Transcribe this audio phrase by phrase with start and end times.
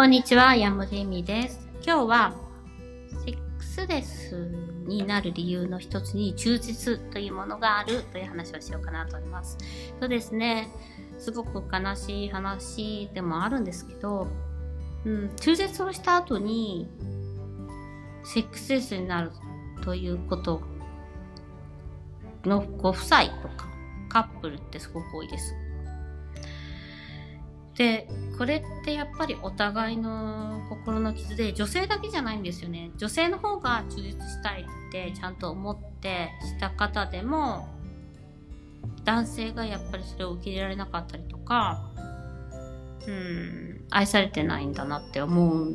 [0.00, 1.60] こんにちは、山本恵美です。
[1.84, 2.34] 今日は、
[3.22, 4.34] セックスレス
[4.86, 9.58] になる理由の一つに、忠実というものがあるという話をしようかなと思います。
[10.00, 10.70] そうですね、
[11.18, 14.26] すごく悲しい話でもあるんですけど、
[15.04, 16.88] うん、中絶をした後に、
[18.24, 19.32] セックスレスになる
[19.84, 20.62] ということ
[22.46, 23.68] のご夫妻とか
[24.08, 25.54] カップルってすごく多いです。
[27.80, 32.90] で、これってやっぱりお互いの心の傷で、女性だけじゃないんですよね。
[32.98, 37.70] 女性の方が中絶したいってちゃんと思ってした方でも、
[39.04, 41.88] 男性がやっぱりそれを受け入れられなかったりとか、
[43.06, 45.72] うん、愛されてないんだなって思っ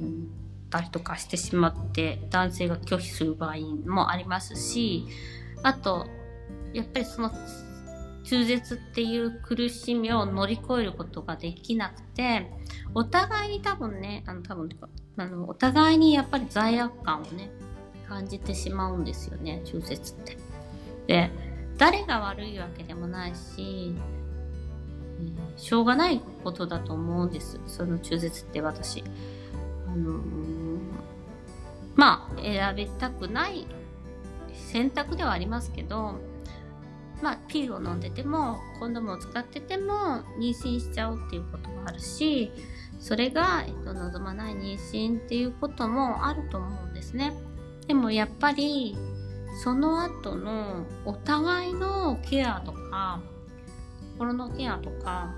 [0.69, 3.55] たりとかしてしまって、男性が拒否する場合
[3.87, 5.07] もありますし、
[5.63, 6.05] あと、
[6.71, 7.31] やっぱりその
[8.25, 12.51] 中絶っていう苦しみを乗り越えることができなくて、
[12.93, 17.51] お互いに多分ね、あの多分とか、あの、お互いにやっぱり罪悪感をね、
[18.07, 20.37] 感じてしまうんですよね、中絶って。
[21.07, 21.31] で、
[21.77, 24.15] 誰が悪いわけでもないし、えー
[25.57, 27.59] しょうがないことだと思うんです。
[27.67, 29.03] その中絶って私。
[29.87, 30.79] あのー
[31.95, 33.65] まあ、選びたくない
[34.53, 36.15] 選択ではありますけど、
[37.21, 39.93] まあ、ピルを飲んでても、コンドームを使ってても、
[40.39, 42.51] 妊娠しちゃうっていうこともあるし、
[42.99, 47.33] それが、えっと、望まない妊娠っていうこともあると思うんですね。
[47.87, 48.97] でもやっぱり、
[49.63, 53.21] その後のお互いのケアとか、
[54.17, 55.33] 心のケアとか、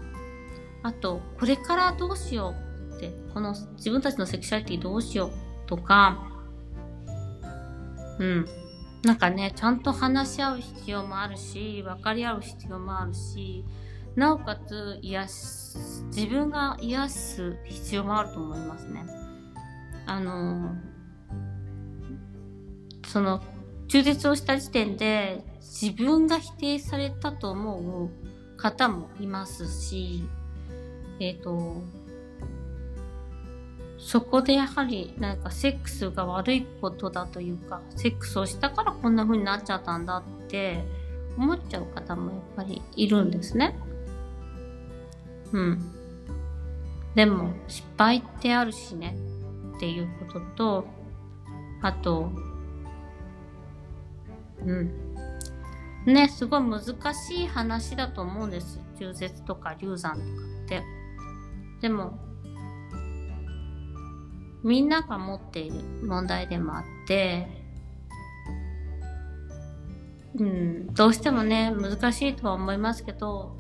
[0.84, 2.56] あと、これからどうしよ
[2.92, 5.32] うって、この自分たちのセクシャリティどうしよう
[5.68, 6.24] とか、
[8.20, 8.46] うん。
[9.08, 13.64] なんかね、ちゃんと話し合う必要もあるし、分かり合う必要もあるし、
[14.18, 19.06] なおかつ癒す、自分が癒す必要もあると思いますね。
[20.06, 20.76] あの、
[23.08, 23.42] その、
[23.88, 30.26] 中絶をした時点で自分が否定されたと思う方もいますし、
[31.22, 31.82] えっ、と、
[33.98, 40.84] そこでやはりなんかセックスが悪いことだというか、セックスをしたからこんな風になっちゃったんだって
[41.38, 43.78] 思っちゃう方もやっぱりいるんですね。
[45.52, 45.94] うん。
[47.16, 49.18] でも失敗ってあるしね
[49.76, 50.88] っていうことと、
[51.82, 52.32] あと、
[54.66, 54.92] うん。
[56.06, 56.82] ね、すごい難
[57.14, 58.80] しい話だと思うんです。
[58.98, 60.26] 中絶とか流産とか
[60.66, 60.84] って。
[61.82, 62.18] でも、
[64.64, 67.48] みんなが持っている問題でもあって、
[70.36, 73.56] うん、どうしてもね、難しいとは思いますけど、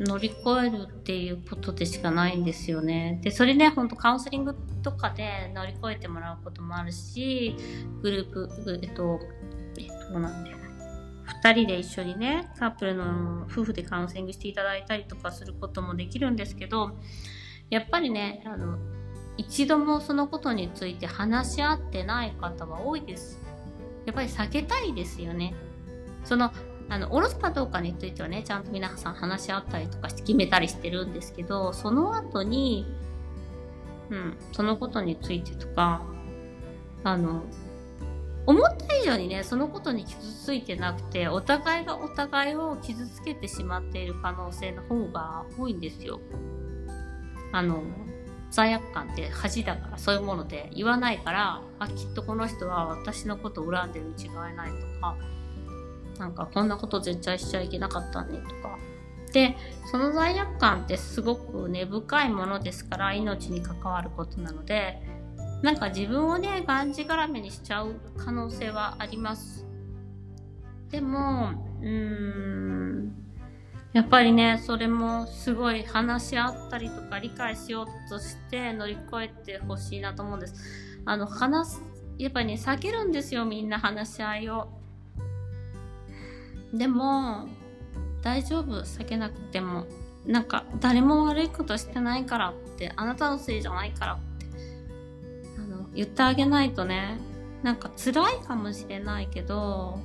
[0.00, 3.20] 乗り越えるっていうことでしかないんですよね。
[3.22, 7.56] で、それね、ほんとカウンセリングとかで乗り越えてもらうこともあるし、
[8.02, 9.20] グループ、えっと、
[9.78, 10.60] えっと、なんだよ
[11.42, 16.98] 二人で一緒にね、カップルの夫婦でカウンセリングしていただいたりとかすることもできるんですけど、
[17.70, 18.78] やっぱりね、あの、
[19.36, 23.38] 一度もそのことについて話し合ってない方は多いです。
[24.06, 25.54] やっぱり避けたいですよね。
[26.24, 26.52] その、
[26.88, 32.86] あの、おろすかどうかについてはね、ちゃんと皆さん話し合ったりとかして決めたりしてるんですけど、その後に、
[34.10, 36.02] うん、そのことについてとか、
[37.04, 37.44] あの、
[38.46, 46.20] 思った以上にね、そのことに傷ついてなくて、お互いがお互いを傷つけてしまっている可能性の方が多いんですよ。
[47.52, 47.82] あの、
[48.50, 55.16] 罪悪感って恥だからそういうもので言わないから、あ、きっとこの人は私のことを恨んでるに違いないとか、
[56.18, 58.78] なんかこんなこと絶対しちゃいけなかったねとか。
[59.32, 59.56] で、
[59.90, 65.00] その罪悪感ってすごく根深いものですから、命に関わることなので、
[65.62, 69.66] なんか自分をね、がんじがらめにしちゃう可能性はあります。
[70.90, 73.12] でも、うーん、
[73.92, 80.54] やっぱりね、それもすごい話し合ったりとか理解しようとして乗り越えてほしいなと思うんです。
[81.04, 81.82] あの、話す、
[82.18, 84.68] やっぱりね、避けるんですよ、みんな話し合いを。
[86.72, 87.48] でも、
[88.22, 89.86] 大丈夫、避けなくても。
[90.24, 94.46] なんか、誰も悪いことしてないからって、あなたのせいじゃないからって、
[95.58, 97.18] あの、言ってあげないとね、
[97.62, 99.98] なんか辛いかもしれないけど、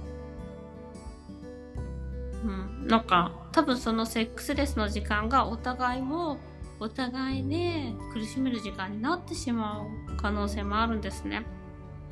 [2.43, 6.37] うん、なんか多分そのセックスレスの時間がお互いを
[6.79, 11.45] お互いで苦しめる時間になってしまう可能性もあるんですね。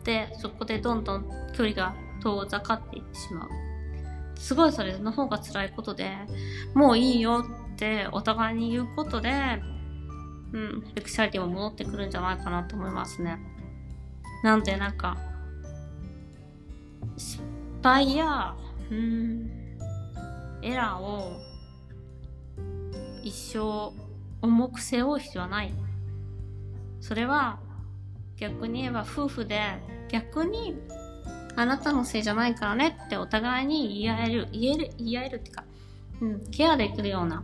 [0.04, 3.50] で、そこでどんどん距離が遠ざかっていってしまう。
[4.38, 6.12] すごいそれの方が辛いことで、
[6.74, 9.62] もういいよってお互いに言うことで、
[10.54, 13.40] うん、セクシャリティも戻ってくるんじゃないかなと思いますね。
[14.44, 15.18] なんでなんか、
[17.18, 17.42] 失
[17.82, 18.56] 敗や、
[18.92, 19.63] うん、
[20.64, 21.40] エラーを
[23.24, 23.94] 一生
[24.42, 25.74] 重く背負う必要はない。
[27.00, 27.60] それは
[28.38, 29.62] 逆に言えば夫婦で
[30.10, 30.76] 逆に
[31.56, 35.64] あなたのせいじゃないからねってお互いに言い合える、言える、言い合えるっていうか、
[36.22, 37.44] うん、ケアできるような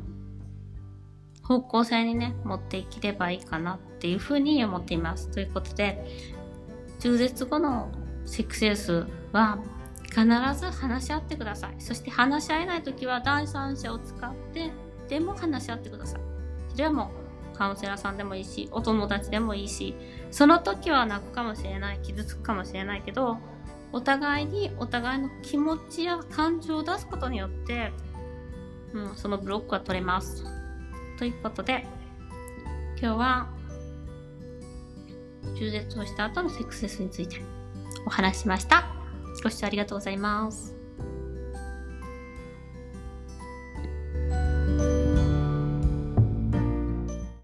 [1.44, 5.30] 方向性にね、持っていければいいかなっていうふうに思っています。
[5.30, 6.06] ということで、
[7.00, 7.92] 中絶後の
[8.26, 9.60] セックスレスは
[10.10, 10.26] 必
[10.60, 11.76] ず話し合ってください。
[11.80, 14.72] そして話し合えない時は第三者を使って
[15.08, 16.22] でも話し合ってください。
[16.72, 17.12] それはも
[17.54, 19.96] うカウンセラーさんでもいいし、お友達でもいいし、
[20.32, 23.38] その時は泣くかもしれない、傷つくかもしれないけど、
[23.92, 27.92] お互いにお互いの気持ちや感情を出すことによって、
[28.94, 30.46] うん、そのブロックは取れます。
[31.18, 31.86] ということで、
[33.02, 33.50] 今日は、
[35.58, 37.42] 中絶をした後のセックスレスについて
[38.06, 38.99] お話ししました。
[39.42, 40.79] ご視聴ありがとうございます。